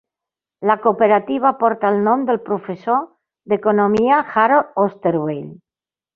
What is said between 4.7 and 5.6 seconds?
Osterweil.